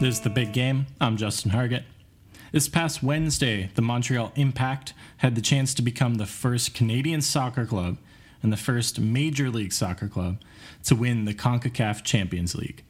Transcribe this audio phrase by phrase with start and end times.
[0.00, 0.86] This is the big game.
[1.00, 1.82] I'm Justin Hargett.
[2.52, 7.66] This past Wednesday, the Montreal Impact had the chance to become the first Canadian soccer
[7.66, 7.98] club
[8.40, 10.40] and the first Major League Soccer club
[10.84, 12.84] to win the CONCACAF Champions League,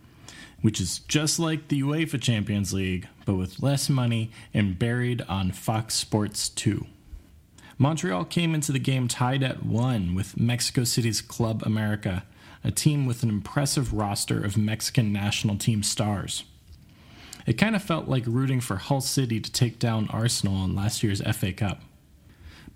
[0.61, 5.51] which is just like the UEFA Champions League, but with less money and buried on
[5.51, 6.85] Fox Sports 2.
[7.79, 12.25] Montreal came into the game tied at one with Mexico City's Club America,
[12.63, 16.45] a team with an impressive roster of Mexican national team stars.
[17.49, 21.03] It kind of felt like rooting for Hull City to take down Arsenal in last
[21.03, 21.81] year's FA Cup.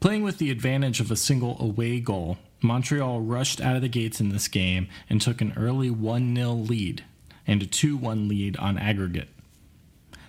[0.00, 4.18] Playing with the advantage of a single away goal, Montreal rushed out of the gates
[4.18, 7.04] in this game and took an early 1 0 lead
[7.46, 9.28] and a 2 1 lead on aggregate.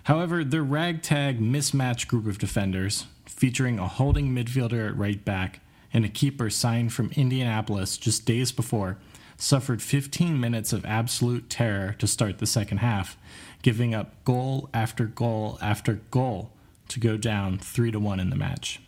[0.02, 6.04] However, their ragtag mismatched group of defenders, featuring a holding midfielder at right back and
[6.04, 8.98] a keeper signed from Indianapolis just days before,
[9.38, 13.16] suffered 15 minutes of absolute terror to start the second half
[13.64, 16.50] giving up goal after goal after goal
[16.86, 18.78] to go down 3 to 1 in the match.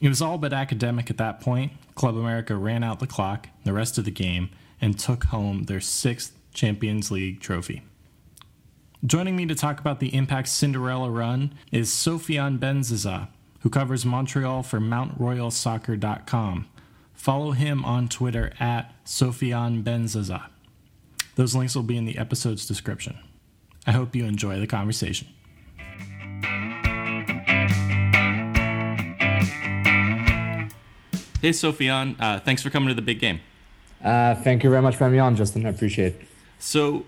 [0.00, 1.72] It was all but academic at that point.
[1.94, 4.48] Club America ran out the clock the rest of the game
[4.80, 7.82] and took home their sixth Champions League trophy.
[9.04, 13.28] Joining me to talk about the Impact Cinderella run is Sofiane Benzaza,
[13.60, 16.68] who covers Montreal for MountRoyalSoccer.com.
[17.12, 20.46] Follow him on Twitter at Sofiane Benzaza.
[21.34, 23.18] Those links will be in the episode's description.
[23.86, 25.28] I hope you enjoy the conversation.
[31.40, 33.40] Hey, Sofiane, uh, thanks for coming to the big game.
[34.02, 35.66] Uh, thank you very much for having me on, Justin.
[35.66, 36.22] I appreciate it.
[36.60, 37.04] So,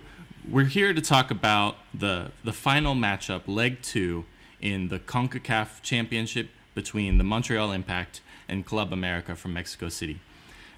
[0.51, 4.25] we're here to talk about the the final matchup, leg two,
[4.61, 10.19] in the CONCACAF Championship between the Montreal Impact and Club America from Mexico City.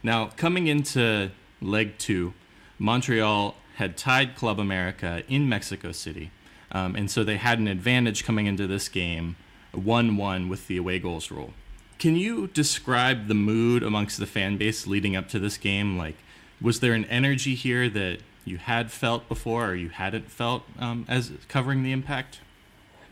[0.02, 1.30] Now, coming into
[1.62, 2.34] leg two,
[2.78, 6.30] Montreal had tied Club America in Mexico City.
[6.72, 9.36] Um, and so they had an advantage coming into this game,
[9.72, 11.52] 1 1 with the away goals rule.
[11.98, 15.98] Can you describe the mood amongst the fan base leading up to this game?
[15.98, 16.16] Like,
[16.60, 21.04] was there an energy here that you had felt before or you hadn't felt um,
[21.06, 22.40] as covering the impact?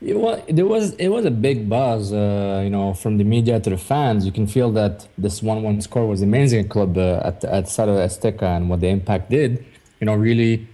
[0.01, 3.61] It was, there was it was a big buzz, uh, you know, from the media
[3.61, 4.25] to the fans.
[4.27, 7.97] You can feel that this one-one score was amazing at club uh, at at Estadio
[8.09, 9.65] Azteca and what the impact did
[10.01, 10.67] you know, really,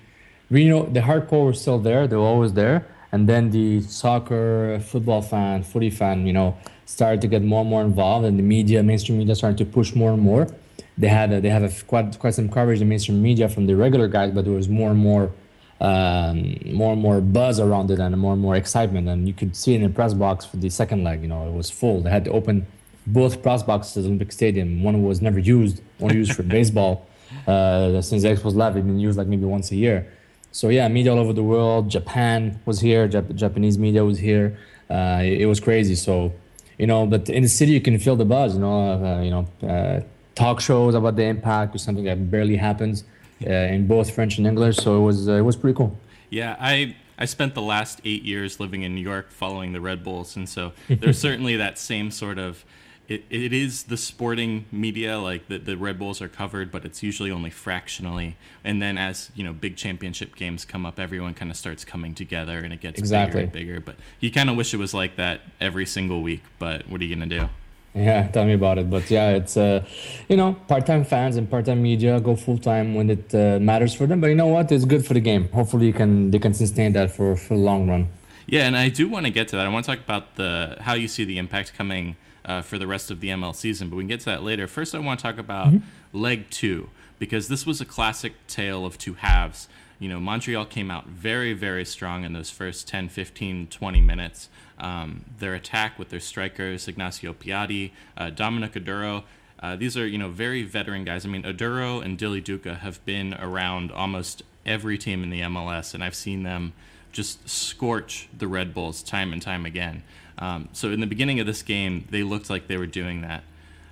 [0.50, 2.06] you know, the hardcore was still there.
[2.06, 2.86] They were always there.
[3.12, 7.70] And then the soccer, football fan, footy fan, you know, started to get more and
[7.70, 10.48] more involved, and the media, mainstream media, started to push more and more.
[10.96, 13.74] They had a, they had a, quite quite some coverage in mainstream media from the
[13.74, 15.32] regular guys, but there was more and more
[15.80, 19.08] um, more and more buzz around it and more and more excitement.
[19.08, 21.52] And you could see in the press box for the second leg, you know, it
[21.52, 22.02] was full.
[22.02, 22.66] They had to open
[23.06, 24.82] both press boxes at Olympic Stadium.
[24.82, 27.06] One was never used, only used for baseball
[27.46, 28.76] uh, since the Expos left.
[28.76, 30.06] It's been used like maybe once a year.
[30.52, 31.88] So yeah, media all over the world.
[31.88, 33.08] Japan was here.
[33.08, 34.58] Jap- Japanese media was here.
[34.88, 35.94] Uh, it, it, was crazy.
[35.94, 36.32] So
[36.78, 38.54] you know, but in the city you can feel the buzz.
[38.54, 40.00] You know, uh, you know, uh,
[40.34, 43.04] talk shows about the impact is something that barely happens
[43.46, 44.76] uh, in both French and English.
[44.78, 45.96] So it was uh, it was pretty cool.
[46.30, 50.02] Yeah, I I spent the last eight years living in New York following the Red
[50.02, 52.64] Bulls, and so there's certainly that same sort of
[53.10, 57.02] it, it is the sporting media like the, the red bulls are covered but it's
[57.02, 58.36] usually only fractionally.
[58.62, 62.14] And then as you know big championship games come up everyone kind of starts coming
[62.14, 63.40] together and it gets exactly.
[63.40, 63.80] bigger and bigger.
[63.80, 67.04] But you kind of wish it was like that every single week but what are
[67.04, 67.48] you going to do?
[67.94, 68.88] Yeah tell me about it.
[68.88, 69.84] But yeah it's uh
[70.28, 74.20] you know part-time fans and part-time media go full-time when it uh, matters for them.
[74.20, 74.70] But you know what?
[74.70, 75.48] It's good for the game.
[75.48, 78.08] Hopefully you can they can sustain that for for the long run.
[78.46, 79.66] Yeah and i do want to get to that.
[79.66, 82.14] I want to talk about the how you see the impact coming
[82.44, 84.66] uh, for the rest of the ML season, but we can get to that later.
[84.66, 86.18] First, I want to talk about mm-hmm.
[86.18, 89.68] leg two because this was a classic tale of two halves.
[89.98, 94.48] You know, Montreal came out very, very strong in those first 10, 15, 20 minutes.
[94.78, 99.24] Um, their attack with their strikers, Ignacio Piatti, uh, Dominic Oduro,
[99.62, 101.24] uh, these are, you know, very veteran guys.
[101.24, 105.94] I mean, Oduro and Dilly Duka have been around almost every team in the MLS,
[105.94, 106.72] and I've seen them
[107.12, 110.02] just scorch the Red Bulls time and time again.
[110.40, 113.44] Um, so in the beginning of this game, they looked like they were doing that,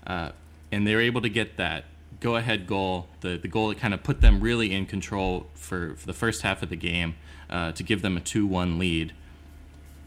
[0.06, 0.30] uh,
[0.72, 1.84] and they were able to get that
[2.20, 6.06] go-ahead goal, the the goal that kind of put them really in control for, for
[6.06, 7.14] the first half of the game
[7.50, 9.12] uh, to give them a two-one lead.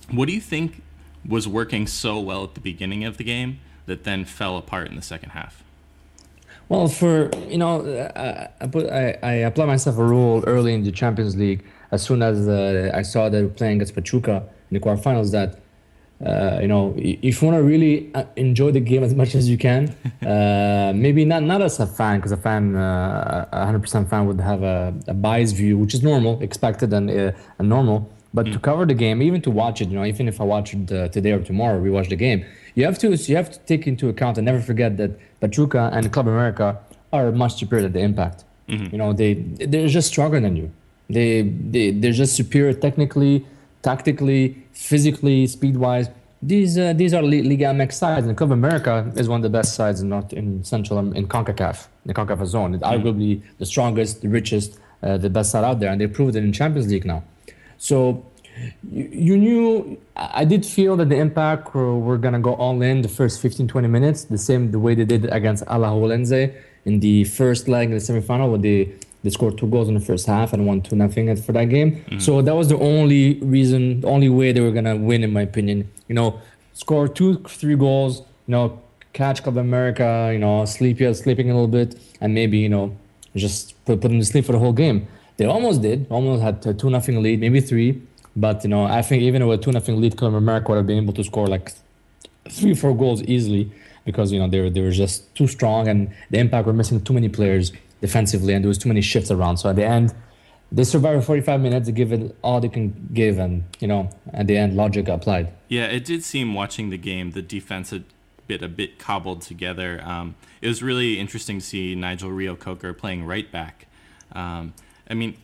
[0.10, 0.82] What do you think
[1.26, 4.96] was working so well at the beginning of the game that then fell apart in
[4.96, 5.64] the second half?
[6.70, 7.86] Well, for you know,
[8.16, 12.22] I, put I, I applied myself a rule early in the Champions League as soon
[12.24, 15.60] as uh, I saw were playing against Pachuca in the quarterfinals that
[16.26, 19.50] uh, you know, if you want to really uh, enjoy the game as much as
[19.50, 19.90] you can,
[20.22, 24.40] uh, maybe not not as a fan, because a fan, uh, hundred percent fan would
[24.40, 28.12] have a, a, biased view, which is normal, expected and, uh, and normal.
[28.34, 28.54] But mm.
[28.54, 30.92] to cover the game, even to watch it, you know, even if I watch it
[30.92, 32.46] uh, today or tomorrow, we watch the game,
[32.76, 36.12] you have to you have to take into account and never forget that Pachuca and
[36.14, 36.78] Club America
[37.12, 38.44] are much superior at the impact.
[38.70, 38.92] Mm-hmm.
[38.92, 40.72] You know, they they're just stronger than you.
[41.10, 43.46] They they they're just superior technically
[43.82, 46.10] tactically, physically, speed wise.
[46.42, 49.76] These uh, these are Liga MX sides, and Club America is one of the best
[49.76, 52.74] sides in North in Central um, in Concacaf, the Concacaf zone.
[52.74, 53.08] It's mm-hmm.
[53.08, 56.44] arguably the strongest, the richest, uh, the best side out there, and they proved it
[56.44, 57.24] in Champions League now.
[57.78, 58.26] So
[58.92, 63.04] you, you knew I did feel that the Impact were, were gonna go all in
[63.04, 66.54] the first 15, 20 minutes, the same the way they did against Alajuelense
[66.86, 68.94] in the first leg in the semifinal, where they
[69.24, 71.92] they scored two goals in the first half and won two nothing for that game.
[71.92, 72.20] Mm-hmm.
[72.20, 75.42] So that was the only reason, the only way they were gonna win, in my
[75.42, 75.90] opinion.
[76.08, 76.42] You know,
[76.74, 78.20] score two, three goals.
[78.48, 78.82] You know,
[79.14, 80.30] catch Club America.
[80.34, 82.96] You know, sleep, sleeping a little bit, and maybe you know,
[83.36, 85.08] just put, put them to sleep for the whole game.
[85.38, 86.08] They almost did.
[86.10, 88.02] Almost had a two nothing lead, maybe three.
[88.36, 90.88] But you know, I think even with a two nothing lead, Club America would have
[90.88, 91.74] been able to score like
[92.50, 93.72] three, four goals easily
[94.06, 97.00] because you know they were they were just too strong and the Impact were missing
[97.02, 97.72] too many players
[98.02, 99.58] defensively, and there was too many shifts around.
[99.58, 100.14] So at the end,
[100.72, 104.48] they survived 45 minutes to give it all they can give, and you know, at
[104.48, 105.54] the end, logic applied.
[105.68, 108.04] Yeah, it did seem watching the game, the defense had
[108.48, 110.02] bit a bit cobbled together.
[110.04, 113.88] Um, it was really interesting to see Nigel Reo-Coker playing right back.
[114.34, 114.74] Um,
[115.10, 115.38] I mean,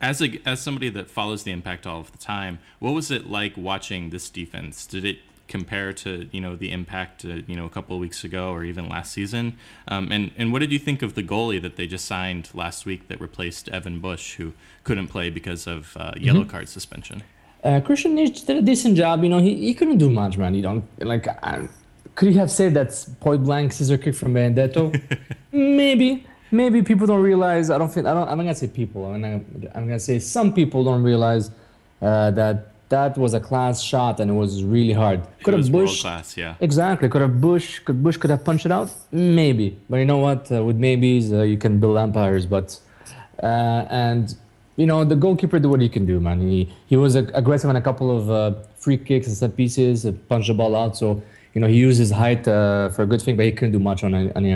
[0.00, 3.28] as a as somebody that follows the impact all of the time, what was it
[3.28, 4.86] like watching this defense?
[4.86, 8.22] Did it compare to you know the impact uh, you know a couple of weeks
[8.22, 9.56] ago or even last season?
[9.88, 12.86] Um, and and what did you think of the goalie that they just signed last
[12.86, 14.52] week that replaced Evan Bush, who
[14.84, 16.50] couldn't play because of uh, yellow mm-hmm.
[16.50, 17.22] card suspension?
[17.64, 18.14] Uh, Kristian
[18.46, 19.24] did a decent job.
[19.24, 20.54] You know, he, he couldn't do much, man.
[20.54, 21.26] You don't like.
[22.14, 24.92] could he have said that's point blank scissor kick from Benedetto?
[25.52, 26.24] Maybe.
[26.50, 27.68] Maybe people don't realize.
[27.68, 28.06] I don't think.
[28.06, 28.28] I don't.
[28.28, 29.06] I'm not gonna say people.
[29.06, 29.40] I'm gonna.
[29.74, 31.50] I'm gonna say some people don't realize
[32.00, 35.20] uh, that that was a class shot and it was really hard.
[35.42, 36.54] Could have Bush class, yeah.
[36.60, 37.08] Exactly.
[37.08, 38.90] Could have Bush could Bush could have punched it out?
[39.12, 39.78] Maybe.
[39.88, 40.50] But you know what?
[40.50, 42.78] Uh, with maybes uh, you can build empires, but
[43.42, 44.34] uh, and
[44.76, 46.40] you know the goalkeeper did what he can do, man.
[46.40, 50.12] He he was aggressive on a couple of uh, free kicks and set pieces, uh,
[50.28, 50.96] punched the ball out.
[50.96, 51.22] So
[51.54, 53.80] you know he used his height uh, for a good thing, but he couldn't do
[53.80, 54.52] much on any any,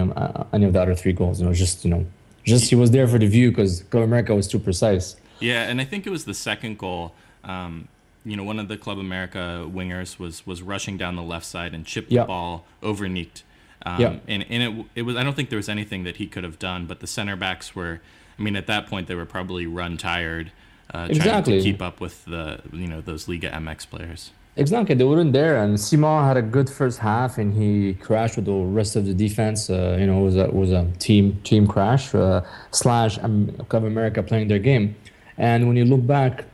[0.53, 1.41] any of the other three goals.
[1.41, 2.07] You know, just you know,
[2.45, 5.17] just he was there for the view because Club America was too precise.
[5.41, 7.15] Yeah, and I think it was the second goal.
[7.45, 7.89] Um,
[8.25, 11.75] you know, one of the Club America wingers was was rushing down the left side
[11.75, 13.43] and chipped the ball over Nicht.
[13.85, 14.17] Um, yeah.
[14.29, 16.59] And, and it, it was I don't think there was anything that he could have
[16.59, 18.01] done, but the center backs were
[18.39, 20.53] I mean at that point they were probably run tired,
[20.95, 21.31] uh, exactly.
[21.31, 24.31] trying to keep up with the you know those Liga MX players.
[24.55, 28.45] Exactly, they weren't there, and Ciman had a good first half, and he crashed with
[28.45, 29.71] the rest of the defense.
[29.71, 33.85] Uh, you know, it was a was a team team crash uh, slash um, Club
[33.85, 34.95] America playing their game.
[35.39, 36.45] And when you look back,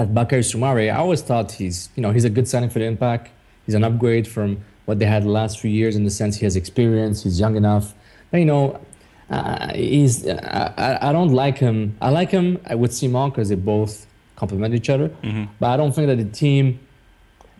[0.00, 2.86] at Bakary Soumare, I always thought he's, you know, he's a good signing for the
[2.86, 3.30] Impact.
[3.66, 6.44] He's an upgrade from what they had the last few years in the sense he
[6.44, 7.94] has experience, he's young enough.
[8.30, 8.80] But, you know,
[9.28, 11.96] uh, he's, uh, I, I don't like him.
[12.00, 14.06] I like him with Ciman because they both
[14.36, 15.10] complement each other.
[15.10, 15.44] Mm-hmm.
[15.60, 16.80] But I don't think that the team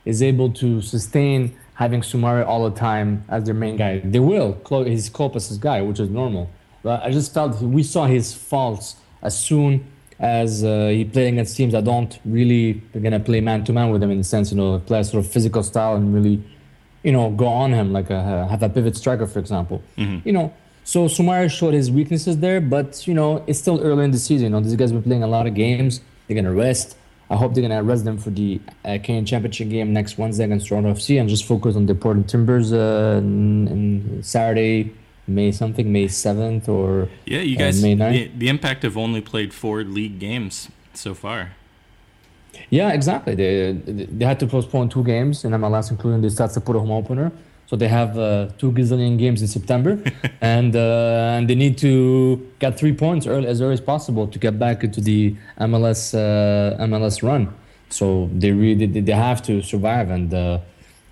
[0.05, 4.01] is able to sustain having Soumare all the time as their main guy.
[4.01, 4.59] They will.
[4.85, 6.51] He's Klopas's guy, which is normal.
[6.83, 9.87] But I just felt we saw his faults as soon
[10.21, 14.03] as uh, he played against teams that don't really gonna play man to man with
[14.03, 16.43] him in the sense, you know, play a sort of physical style and really,
[17.03, 19.83] you know, go on him like a, have a pivot striker, for example.
[19.97, 20.29] Mm-hmm.
[20.29, 20.53] You know,
[20.85, 24.47] so Soumare showed his weaknesses there, but you know, it's still early in the season.
[24.47, 26.03] You know, these guys been playing a lot of games.
[26.27, 26.99] They're gonna rest.
[27.31, 30.67] I hope they're gonna rest them for the uh, Canadian Championship game next Wednesday against
[30.69, 33.23] Toronto FC and just focus on the Portland Timbers uh,
[34.23, 34.93] Saturday
[35.27, 37.83] May something, May seventh or yeah, you guys.
[37.83, 38.13] Uh, May 9th.
[38.13, 41.53] The, the Impact have only played four league games so far.
[42.69, 43.35] Yeah, exactly.
[43.35, 47.33] They they had to postpone two games in MLS, including the Saputo home opener.
[47.67, 50.03] So they have uh, two gazillion games in September,
[50.41, 54.39] and uh, and they need to get three points early, as early as possible to
[54.39, 57.55] get back into the MLS uh, MLS run.
[57.89, 60.59] So they really they have to survive, and uh,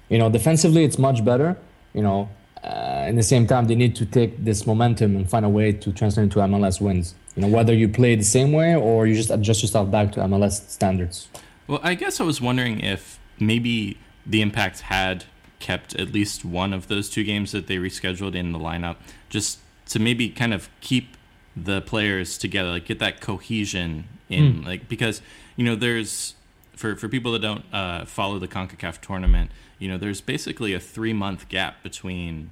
[0.09, 1.57] you know defensively it's much better.
[1.95, 2.29] You know
[2.65, 5.73] uh, in the same time, they need to take this momentum and find a way
[5.73, 7.15] to translate into MLS wins.
[7.37, 10.21] You know, whether you play the same way or you just adjust yourself back to
[10.21, 11.29] MLS standards.
[11.67, 15.25] Well, I guess I was wondering if maybe the Impact had
[15.61, 18.97] kept at least one of those two games that they rescheduled in the lineup,
[19.29, 21.17] just to maybe kind of keep
[21.57, 24.67] the players together, like get that cohesion in, mm.
[24.67, 25.23] like because
[25.57, 26.35] you know there's
[26.79, 30.81] for for people that don't uh, follow the Concacaf tournament, you know, there's basically a
[30.81, 32.51] three month gap between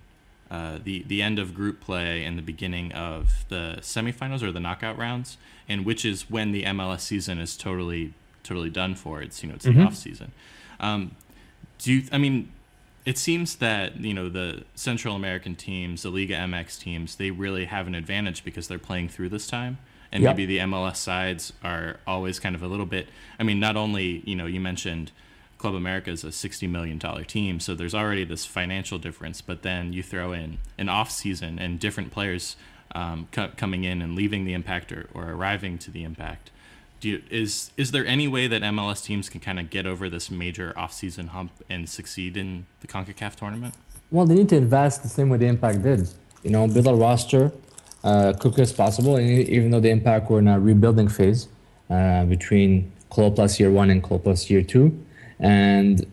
[0.51, 4.61] uh, the the end of group play and the beginning of the semifinals or the
[4.61, 5.37] knockout rounds,
[5.69, 9.23] and which is when the MLS season is totally totally done for.
[9.23, 9.79] It's you know it's Mm-hmm.
[9.81, 10.33] the off season.
[10.81, 11.13] Um,
[11.79, 12.03] do you?
[12.13, 12.53] I mean,
[13.05, 17.67] it seems that you know the Central American teams, the Liga MX teams, they really
[17.67, 19.79] have an advantage because they're playing through this time,
[20.13, 20.37] and Yep.
[20.37, 23.09] maybe the MLS sides are always kind of a little bit.
[23.39, 25.13] I mean, not only you know you mentioned
[25.59, 29.63] Club America is a sixty million dollar team, so there's already this financial difference, but
[29.63, 32.57] then you throw in an off season and different players
[32.95, 36.51] um, co- coming in and leaving the impact or, or arriving to the impact.
[37.01, 40.09] Do you, is is there any way that MLS teams can kind of get over
[40.09, 43.75] this major off-season hump and succeed in the Concacaf tournament?
[44.11, 46.09] Well, they need to invest the same way the Impact did.
[46.43, 47.51] You know, build a roster
[48.05, 49.17] uh, quickly as possible.
[49.17, 51.49] And even though the Impact were in a rebuilding phase
[51.91, 54.97] uh, between Klopas Year One and Klopas Year Two,
[55.39, 56.07] and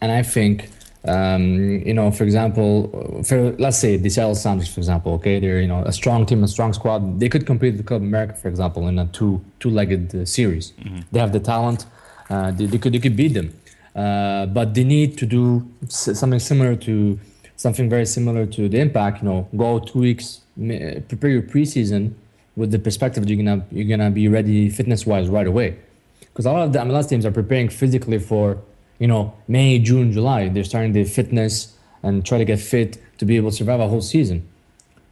[0.00, 0.70] and I think
[1.08, 5.60] um, you know, for example, for let's say the Seattle Sounders, for example, okay, they're
[5.60, 7.20] you know a strong team, a strong squad.
[7.20, 10.72] They could compete with Club America, for example, in a two two-legged uh, series.
[11.12, 11.86] They have the talent.
[12.28, 13.54] Uh, they, they could they could beat them,
[13.94, 17.20] uh, but they need to do s- something similar to
[17.56, 19.22] something very similar to the Impact.
[19.22, 22.14] You know, go two weeks, prepare your preseason
[22.56, 25.76] with the perspective that you're gonna you're gonna be ready fitness-wise right away
[26.20, 28.58] because a lot of the MLS teams are preparing physically for
[28.98, 30.48] you know May, June, July.
[30.48, 33.88] They're starting the fitness and try to get fit to be able to survive a
[33.88, 34.46] whole season.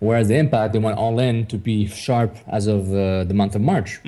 [0.00, 3.54] Whereas the Impact, they went all in to be sharp as of uh, the month
[3.54, 4.00] of March.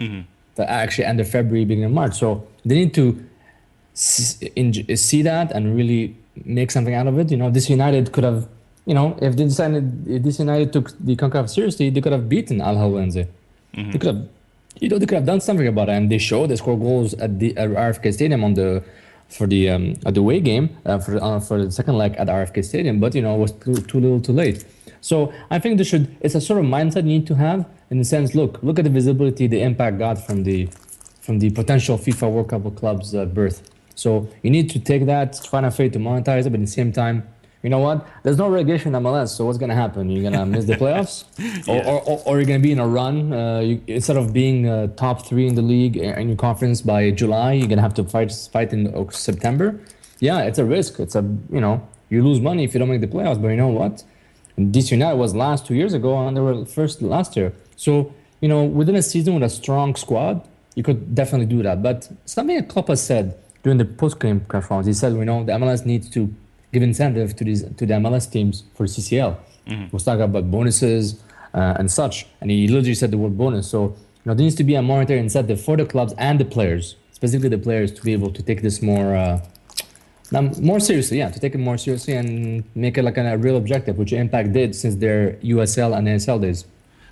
[0.56, 2.18] The actually end of February, beginning of March.
[2.18, 3.24] So they need to
[3.96, 7.30] see that and really make something out of it.
[7.30, 8.46] You know, DC United could have,
[8.84, 12.28] you know, if they decided if DC United took the Concacaf seriously, they could have
[12.28, 13.28] beaten Al Hilal Wednesday.
[13.74, 14.28] They could have,
[14.80, 15.92] you know, they could have done something about it.
[15.92, 18.82] And they showed they scored goals at the at RFK Stadium on the
[19.28, 22.28] for the um, at the away game uh, for uh, for the second leg at
[22.28, 24.64] RFK Stadium, but you know, it was too, too little, too late.
[25.00, 26.14] So I think they should.
[26.20, 28.34] It's a sort of mindset you need to have in the sense.
[28.34, 30.68] Look, look at the visibility the impact got from the
[31.20, 33.68] from the potential FIFA World Cup of clubs uh, berth.
[33.96, 36.66] So you need to take that, find a way to monetize it, but at the
[36.66, 37.26] same time,
[37.62, 38.06] you know what?
[38.22, 40.08] There's no relegation in MLS, so what's gonna happen?
[40.08, 41.24] You're gonna miss the playoffs,
[41.66, 43.32] or, or, or, or you're gonna be in a run.
[43.32, 46.80] Uh, you, instead of being uh, top three in the league uh, in your conference
[46.80, 49.80] by July, you're gonna have to fight fight in September.
[50.20, 51.00] Yeah, it's a risk.
[51.00, 53.42] It's a you know you lose money if you don't make the playoffs.
[53.42, 54.04] But you know what?
[54.58, 57.52] DC United was last two years ago, and they were first last year.
[57.74, 61.82] So you know within a season with a strong squad, you could definitely do that.
[61.82, 63.36] But something that Klopas has said
[63.66, 66.32] during the post-game conference, he said, you know, the MLS needs to
[66.72, 69.36] give incentive to these to the MLS teams for CCL.
[69.66, 69.86] Mm-hmm.
[69.90, 71.20] We're talking about bonuses
[71.52, 73.68] uh, and such, and he literally said the word bonus.
[73.68, 76.44] So you know, there needs to be a monetary incentive for the clubs and the
[76.44, 79.16] players, specifically the players, to be able to take this more.
[79.16, 79.44] Uh,
[80.30, 83.56] now, more seriously, yeah, to take it more seriously and make it like a, real
[83.56, 86.66] objective, which Impact did since their USL and ASL days.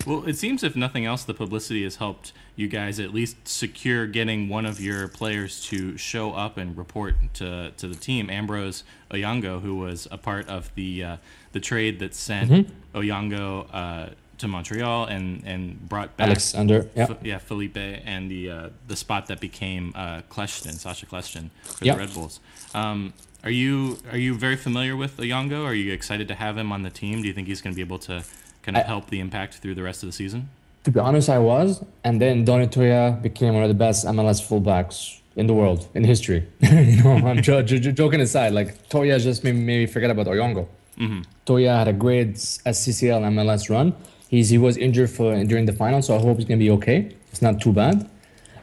[0.05, 4.05] Well, it seems if nothing else, the publicity has helped you guys at least secure
[4.07, 8.29] getting one of your players to show up and report to, to the team.
[8.29, 11.17] Ambrose Oyongo, who was a part of the uh,
[11.53, 12.97] the trade that sent Mm-hmm.
[12.97, 17.07] Oyongo uh, to Montreal and, and brought back Alexander, yeah.
[17.09, 21.85] F- yeah, Felipe, and the uh, the spot that became uh, Kljestan, Sacha Kljestan for
[21.85, 21.93] Yeah.
[21.93, 22.39] the Red Bulls.
[22.73, 25.63] Um, are you are you very familiar with Oyongo?
[25.65, 27.21] Are you excited to have him on the team?
[27.21, 28.23] Do you think he's going to be able to
[28.65, 30.49] kind of I- help the impact through the rest of the season?
[30.85, 34.39] To be honest, I was, and then Donny Toia became one of the best MLS
[34.47, 36.47] fullbacks in the world in history.
[36.59, 38.51] you know, I'm jo- jo- joking aside.
[38.53, 40.67] Like Toia just made me maybe forget about Oyongo.
[40.99, 41.21] Mm-hmm.
[41.47, 43.95] Toia had a great SCCL MLS run.
[44.29, 47.15] He's he was injured for during the final, so I hope he's gonna be okay.
[47.31, 48.07] It's not too bad.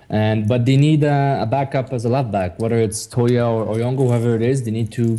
[0.08, 3.74] And but they need a, a backup as a left back, whether it's Toia or
[3.74, 4.62] Oyongo, whoever it is.
[4.62, 5.18] They need to.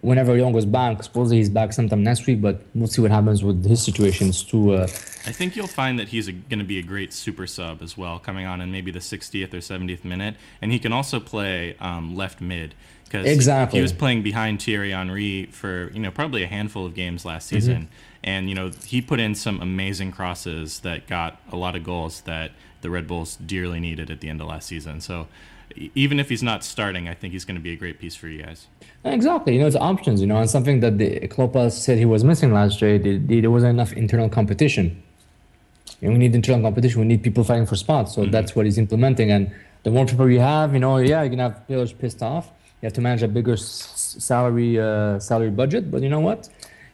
[0.00, 3.64] Whenever Oyongo's back, supposedly he's back sometime next week, but we'll see what happens with
[3.64, 4.74] his situations too.
[4.74, 7.98] Uh, I think you'll find that he's going to be a great super sub as
[7.98, 11.76] well, coming on in maybe the 60th or 70th minute, and he can also play
[11.80, 13.78] um, left mid because Exactly.
[13.78, 17.48] he was playing behind Thierry Henry for you know probably a handful of games last
[17.48, 17.88] season,
[18.22, 22.20] and you know he put in some amazing crosses that got a lot of goals
[22.20, 22.52] that
[22.82, 25.00] the Red Bulls dearly needed at the end of last season.
[25.00, 25.26] So
[25.94, 28.28] even if he's not starting, I think he's going to be a great piece for
[28.28, 28.66] you guys.
[29.04, 32.24] Exactly, you know, it's options, you know, and something that the Klopas said he was
[32.24, 32.98] missing last year.
[32.98, 35.02] the- the- There wasn't enough internal competition.
[36.02, 37.00] And we need internal competition.
[37.00, 38.14] We need people fighting for spots.
[38.14, 39.30] So that's what he's implementing.
[39.30, 39.50] And
[39.82, 42.50] the more people you have, you know, yeah, you're gonna have players pissed off.
[42.80, 45.90] You have to manage a bigger s- salary uh, salary budget.
[45.90, 46.48] But you know what?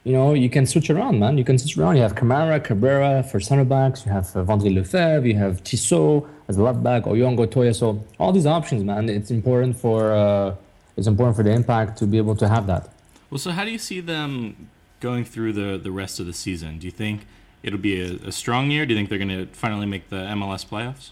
[0.07, 1.39] you know, you can switch around, man.
[1.39, 1.97] You can switch around.
[1.97, 4.05] You have Kamara, Cabrera for center backs.
[4.05, 5.27] You have uh, Lefèvre.
[5.27, 7.75] You have Tissot as a left back, Oyongo, Toia.
[7.75, 9.09] So all these options, man.
[9.09, 10.55] It's important for uh,
[10.97, 12.91] it's important for the impact to be able to have that.
[13.31, 14.69] Well, so how do you see them
[15.01, 16.79] going through the the rest of the season?
[16.79, 17.27] Do you think
[17.63, 18.87] it'll be a, a strong year?
[18.87, 21.11] Do you think they're going to finally make the MLS playoffs?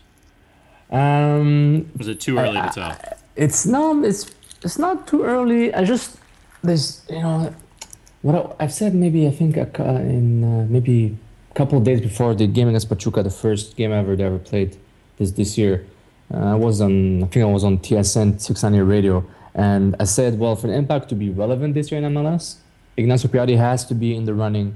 [0.91, 2.97] Um, Is it too early to tell?
[3.35, 4.31] it's no, it's
[4.63, 5.73] it's not too early.
[5.75, 6.19] I just
[6.63, 7.55] there's you know
[8.21, 11.17] what I, have said maybe I think in uh, maybe
[11.51, 14.39] a couple of days before the game against Pachuca, the first game ever they ever
[14.39, 14.77] played
[15.23, 15.87] this this year.
[16.33, 19.25] Uh, I was on I think I was on TSN 690 radio,
[19.55, 22.57] and I said, well, for impact to be relevant this year in MLS,
[22.97, 24.69] Ignacio Piatti has to be in the running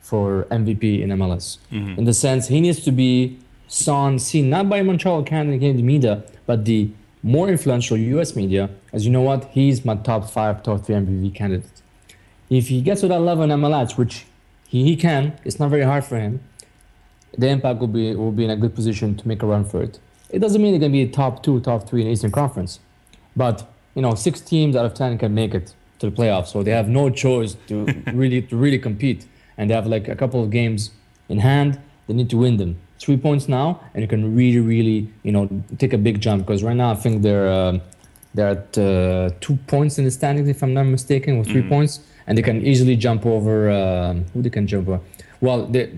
[0.00, 1.58] for MVP in MLS.
[1.72, 1.98] Mm-hmm.
[1.98, 6.64] In the sense, he needs to be seen seen not by Montreal Canadian media, but
[6.64, 6.90] the
[7.22, 8.36] more influential U.S.
[8.36, 8.68] media.
[8.92, 11.82] As you know what, he's my top five, top three MVP candidate.
[12.50, 14.26] If he gets to that level in MLS, which
[14.68, 16.40] he, he can, it's not very hard for him.
[17.36, 19.82] The Impact will be will be in a good position to make a run for
[19.82, 19.98] it.
[20.30, 22.80] It doesn't mean they're gonna be top two, top three in the Eastern Conference,
[23.36, 26.62] but you know, six teams out of ten can make it to the playoffs, so
[26.62, 29.26] they have no choice to really to really compete,
[29.56, 30.90] and they have like a couple of games
[31.28, 31.80] in hand.
[32.06, 32.76] They need to win them.
[32.98, 35.48] Three points now, and you can really, really, you know,
[35.78, 37.78] take a big jump because right now I think they're uh,
[38.34, 41.68] they're at uh, two points in the standings, if I'm not mistaken, with 3 mm-hmm.
[41.68, 43.70] points and they can easily jump over.
[43.70, 45.00] Uh, who they can jump over?
[45.40, 45.90] Well, the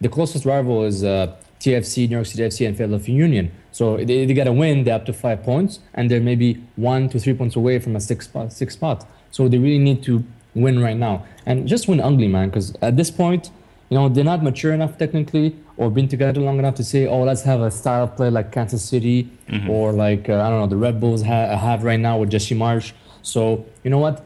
[0.00, 3.52] the closest rival is uh, TFC, New York City FC, and Philadelphia Union.
[3.72, 4.84] So they, they got to win.
[4.84, 8.00] They're up to five points, and they're maybe one to three points away from a
[8.00, 8.52] six spot.
[8.52, 9.06] Six spot.
[9.30, 10.24] So they really need to
[10.54, 12.48] win right now, and just win ugly, man.
[12.48, 13.50] Because at this point,
[13.90, 17.22] you know, they're not mature enough technically or been together long enough to say, oh,
[17.22, 19.70] let's have a style of play like Kansas City mm-hmm.
[19.70, 22.54] or like uh, I don't know the Red Bulls ha- have right now with Jesse
[22.54, 22.92] Marsch.
[23.22, 24.24] So you know what?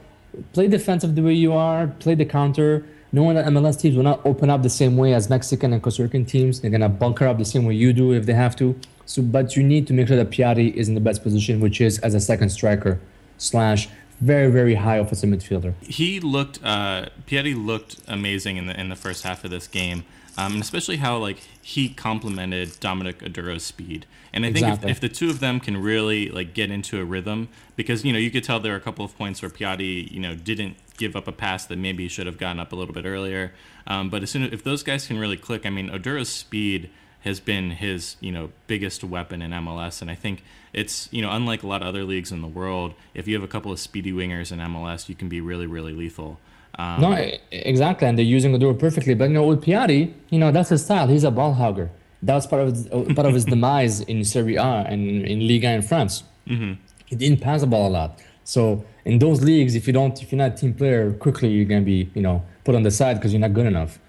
[0.53, 4.25] play defensive the way you are, play the counter, knowing that MLS teams will not
[4.25, 6.61] open up the same way as Mexican and Costa Rican teams.
[6.61, 8.79] They're gonna bunker up the same way you do if they have to.
[9.05, 11.81] So, but you need to make sure that Piatti is in the best position, which
[11.81, 12.99] is as a second striker
[13.37, 13.89] slash
[14.21, 15.73] very very high offensive midfielder.
[15.83, 20.05] He looked uh, Piatti looked amazing in the in the first half of this game
[20.37, 24.05] um, and especially how like he complemented Dominic Oduro's speed.
[24.33, 27.03] And I think if, if, the two of them can really like get into a
[27.03, 30.09] rhythm, because you know you could tell there are a couple of points where Piatti
[30.09, 32.93] you know didn't give up a pass that maybe should have gotten up a little
[32.93, 33.53] bit earlier.
[33.87, 36.89] Um, but as soon as if those guys can really click, I mean Oduro's speed
[37.21, 41.31] has been his you know biggest weapon in MLS, and I think it's you know
[41.31, 43.79] unlike a lot of other leagues in the world, if you have a couple of
[43.79, 46.39] speedy wingers in MLS, you can be really really lethal.
[46.77, 49.13] Um, no, exactly, and they're using Oduro perfectly.
[49.13, 51.07] But you know, with Piatti, you know that's his style.
[51.07, 51.89] He's a ball hogger.
[52.23, 55.47] That was part of his, uh, part of his demise in Serie A and in
[55.47, 56.23] Liga in France.
[56.47, 56.73] Mm-hmm.
[57.05, 58.19] He didn't pass the ball a lot.
[58.43, 61.65] So in those leagues, if you don't, if you're not a team player, quickly you're
[61.65, 63.99] gonna be, you know, put on the side because you're not good enough.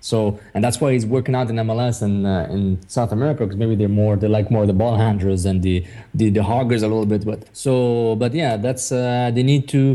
[0.00, 3.56] So and that's why he's working out in MLS and uh, in South America because
[3.56, 6.88] maybe they're more they like more the ball handlers and the the, the hoggers a
[6.88, 7.24] little bit.
[7.24, 9.94] But so but yeah, that's uh, they need to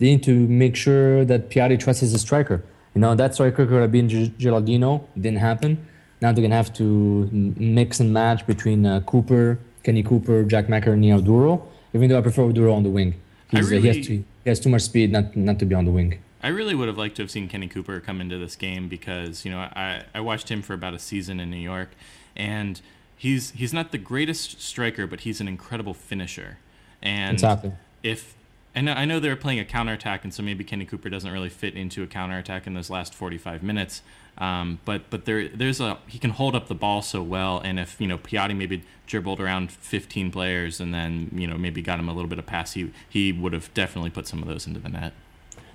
[0.00, 2.64] they need to make sure that Piatti trusts his striker.
[2.94, 5.04] You know, that striker could have been Gilardino.
[5.14, 5.86] Didn't happen.
[6.20, 10.66] Now they're going to have to mix and match between uh, Cooper, Kenny Cooper, Jack
[10.66, 11.62] McInerney, Oduro.
[11.92, 13.14] Even though I prefer Oduro on the wing.
[13.50, 15.74] He's, really, uh, he, has to, he has too much speed not, not to be
[15.74, 16.20] on the wing.
[16.42, 19.44] I really would have liked to have seen Kenny Cooper come into this game because,
[19.44, 21.90] you know, I, I watched him for about a season in New York
[22.36, 22.80] and
[23.16, 26.58] he's he's not the greatest striker, but he's an incredible finisher.
[27.02, 27.72] And exactly.
[28.02, 28.34] if
[28.74, 31.48] I know, I know they're playing a counterattack, and so maybe Kenny Cooper doesn't really
[31.48, 34.02] fit into a counterattack in those last 45 minutes.
[34.38, 37.78] Um, but but there there's a he can hold up the ball so well, and
[37.80, 41.98] if you know Piatti maybe dribbled around 15 players and then you know maybe got
[41.98, 44.66] him a little bit of pass, he he would have definitely put some of those
[44.66, 45.12] into the net.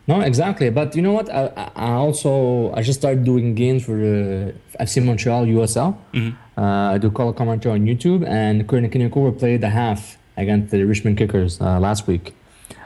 [0.07, 0.69] No, exactly.
[0.69, 1.29] But you know what?
[1.29, 5.97] I, I also I just started doing games for the FC Montreal USL.
[6.13, 6.59] Mm-hmm.
[6.59, 10.83] Uh, I do color commentary on YouTube, and Kenny Cooper played the half against the
[10.83, 12.33] Richmond Kickers uh, last week.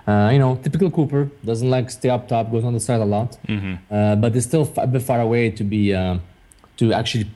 [0.09, 3.05] Uh, you know, typical Cooper doesn't like stay up top, goes on the side a
[3.05, 3.75] lot, mm-hmm.
[3.93, 6.17] uh, but it's still a bit far away to be uh,
[6.77, 7.29] to actually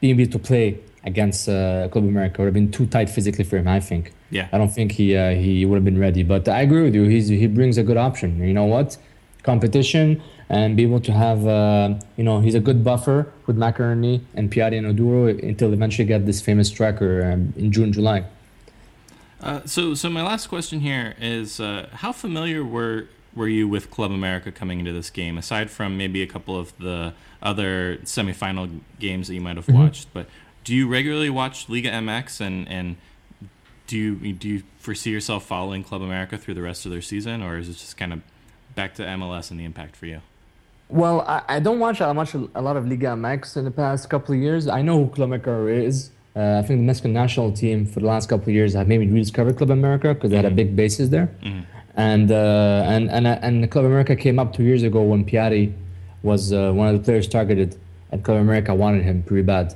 [0.00, 2.40] be able to play against uh, Club America.
[2.40, 4.12] Would have been too tight physically for him, I think.
[4.30, 6.24] Yeah, I don't think he uh, he would have been ready.
[6.24, 7.04] But I agree with you.
[7.04, 8.42] He's he brings a good option.
[8.42, 8.96] You know what?
[9.44, 14.22] Competition and be able to have uh, you know he's a good buffer with McInerney
[14.34, 18.24] and Piatti and Oduro until eventually get this famous striker um, in June July.
[19.42, 23.90] Uh, so, so my last question here is: uh, How familiar were were you with
[23.90, 28.80] Club America coming into this game, aside from maybe a couple of the other semifinal
[29.00, 29.82] games that you might have mm-hmm.
[29.82, 30.12] watched?
[30.12, 30.26] But
[30.64, 32.96] do you regularly watch Liga MX, and and
[33.86, 37.42] do you do you foresee yourself following Club America through the rest of their season,
[37.42, 38.20] or is it just kind of
[38.74, 40.20] back to MLS and the impact for you?
[40.88, 44.08] Well, I, I don't watch a much a lot of Liga MX in the past
[44.08, 44.68] couple of years.
[44.68, 46.10] I know who Club America is.
[46.34, 49.06] Uh, I think the Mexican national team for the last couple of years have maybe
[49.06, 51.28] rediscovered Club America because they had a big basis there.
[51.94, 55.74] And, uh, and and and Club America came up two years ago when Piatti
[56.22, 57.76] was uh, one of the players targeted,
[58.10, 59.74] and Club America wanted him pretty bad.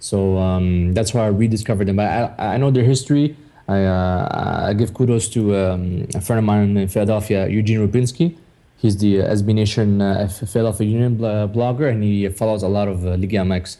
[0.00, 1.96] So um, that's why I rediscovered them.
[1.96, 2.06] But
[2.38, 3.36] I, I know their history.
[3.66, 8.38] I, uh, I give kudos to um, a friend of mine in Philadelphia, Eugene Rubinski.
[8.78, 12.88] He's the uh, SB Nation uh, Philadelphia Union bl- blogger, and he follows a lot
[12.88, 13.76] of uh, Liga MX.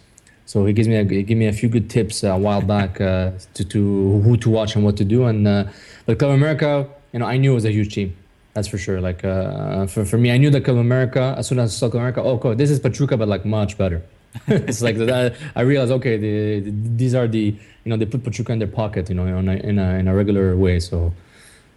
[0.48, 3.02] So he gives me a, he gave me a few good tips a while back
[3.02, 5.26] uh, to, to who to watch and what to do.
[5.26, 5.64] And uh,
[6.06, 8.16] but Club America, you know, I knew it was a huge team.
[8.54, 8.98] That's for sure.
[8.98, 11.34] Like uh, for, for me, I knew that Club America.
[11.36, 13.76] As soon as I saw Club America, oh, cool, this is Pachuca, but like much
[13.76, 14.02] better.
[14.46, 15.36] it's like that.
[15.54, 18.68] I realized, okay, the, the, these are the you know they put Pachuca in their
[18.68, 20.80] pocket, you know, in a, in a, in a regular way.
[20.80, 21.12] So,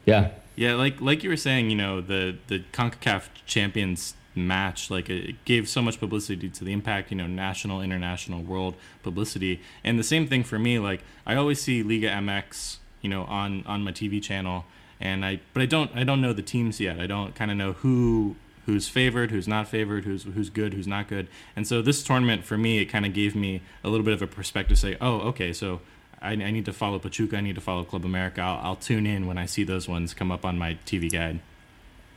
[0.06, 0.30] yeah.
[0.56, 5.44] Yeah, like like you were saying, you know, the the Concacaf Champions match, like it
[5.46, 10.04] gave so much publicity to the impact, you know, national, international, world publicity, and the
[10.04, 10.80] same thing for me.
[10.80, 14.66] Like I always see Liga MX, you know, on on my TV channel,
[15.00, 17.00] and I but I don't I don't know the teams yet.
[17.00, 20.88] I don't kind of know who who's favored, who's not favored, who's who's good, who's
[20.88, 21.28] not good.
[21.56, 24.22] And so this tournament for me, it kind of gave me a little bit of
[24.22, 24.78] a perspective.
[24.80, 25.82] Say, oh, okay, so
[26.22, 27.38] I, I need to follow Pachuca.
[27.38, 28.42] I need to follow Club America.
[28.42, 31.40] I'll, I'll tune in when I see those ones come up on my TV guide.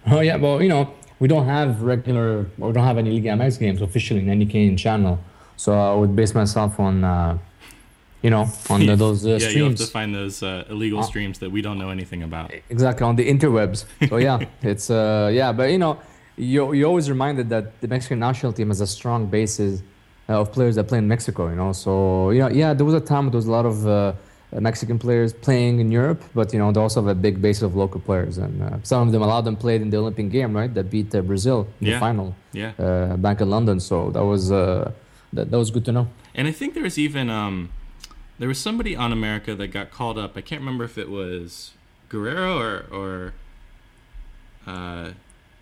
[0.07, 3.59] Oh yeah, well you know we don't have regular or don't have any Liga MX
[3.59, 5.19] games officially in any Canadian channel,
[5.57, 7.05] so I would base myself on.
[7.05, 7.39] Uh,
[8.23, 9.55] you know, on the, those uh, yeah, streams.
[9.55, 12.55] you have to find those uh, illegal streams that we don't know anything about.
[12.71, 13.85] Exactly on the interwebs.
[14.09, 16.01] So yeah, it's uh yeah, but you know,
[16.39, 19.83] you you always reminded that the Mexican national team has a strong basis
[20.29, 21.51] uh, of players that play in Mexico.
[21.51, 23.87] You know, so you know, yeah, there was a time there was a lot of
[23.87, 24.15] uh,
[24.61, 27.75] Mexican players playing in Europe, but you know, they also have a big base of
[27.75, 30.31] local players, and uh, some of them a lot of them played in the Olympic
[30.31, 30.73] game, right?
[30.75, 31.95] That beat uh, Brazil in Yeah.
[31.95, 32.73] the final Yeah.
[32.79, 33.81] uh, back in London.
[33.81, 34.93] So that was uh,
[35.33, 36.07] that, that was good to know.
[36.35, 37.71] And I think there was even um,
[38.39, 40.37] there was somebody on America that got called up.
[40.37, 41.73] I can't remember if it was
[42.09, 43.33] Guerrero or or
[44.67, 45.11] uh,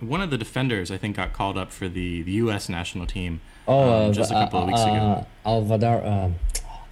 [0.00, 0.90] one of the defenders.
[0.90, 2.68] I think got called up for the, the U.S.
[2.68, 5.26] national team Oh, um, just a couple of weeks ago.
[5.46, 6.28] Alvadar, uh,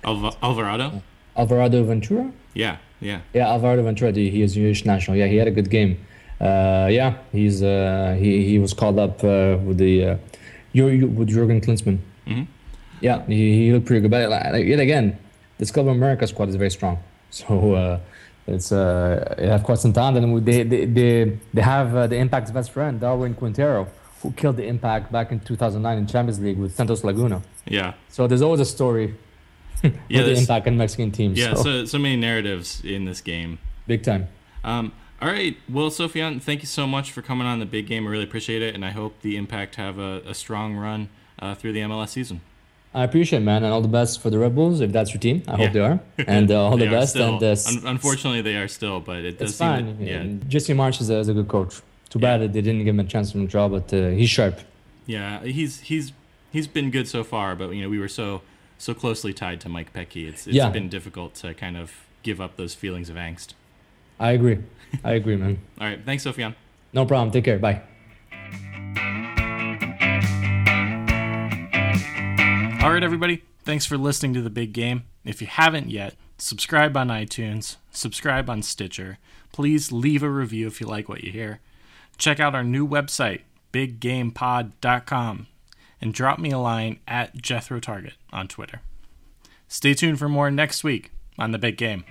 [0.05, 1.03] Alva- Alvarado.
[1.37, 2.31] Alvarado Ventura.
[2.55, 5.17] Yeah, yeah, Yeah, Alvarado Ventura, he is Jewish national.
[5.17, 5.99] Yeah, he had a good game.
[6.41, 10.17] Uh, yeah, he's uh, he he was called up uh, with the uh,
[10.75, 11.99] with Jurgen Klinsmann.
[12.27, 12.47] Mhm.
[13.01, 14.11] Yeah, he, he looked pretty good.
[14.11, 15.19] But like, yet again,
[15.59, 16.99] this Club America squad is very strong.
[17.33, 18.01] So uh,
[18.49, 22.17] it's uh, they have quite some talent, and they they they, they have uh, the
[22.17, 23.87] Impact's best friend Darwin Quintero,
[24.23, 27.41] who killed the Impact back in 2009 in Champions League with Santos Laguna.
[27.67, 29.15] yeah, So there's always a story
[29.83, 30.23] yeah.
[30.23, 31.39] the Impact and Mexican teams.
[31.39, 33.59] yeah, so, so so many narratives in this game.
[33.87, 34.29] big time.
[34.65, 38.07] Um, all right, well, Sofiane, thank you so much for coming on the big game.
[38.07, 41.55] I really appreciate it, and I hope the Impact have a, a strong run uh,
[41.55, 42.41] through the MLS season.
[42.93, 45.43] I appreciate it, man, and all the best for the Rebels if that's your team.
[45.47, 45.57] I Yeah.
[45.65, 47.11] hope they are, and uh, all the best.
[47.13, 49.99] still- and uh, un- unfortunately, they are still, but it does it's fine.
[49.99, 51.77] that, yeah, Jesse Marsch is a, is a good coach.
[52.09, 52.21] Too Yeah.
[52.39, 54.59] bad that they didn't give him a chance to draw, but uh, he's sharp.
[55.07, 56.13] yeah, he's he's
[56.51, 58.41] he's been good so far, but you know we were so
[58.81, 60.27] so closely tied to Mike Petke.
[60.27, 60.71] It's it's Yeah.
[60.71, 63.53] been difficult to kind of give up those feelings of angst.
[64.19, 64.59] I agree.
[65.05, 65.59] I agree, man.
[65.81, 66.55] All right, thanks, Sofiane.
[66.93, 67.31] No problem.
[67.31, 67.59] Take care.
[67.59, 67.83] Bye.
[72.83, 73.43] All right, everybody.
[73.65, 75.05] Thanks for listening to the big game.
[75.25, 79.19] If you haven't yet, subscribe on iTunes, subscribe on Stitcher.
[79.53, 81.61] Please leave a review if you like what you hear.
[82.17, 83.43] Check out our new website,
[83.75, 85.47] biggamepod.com,
[86.01, 88.81] and drop me a line at Jethro Target on Twitter.
[89.69, 92.05] Stay tuned for more next week on The Big Game.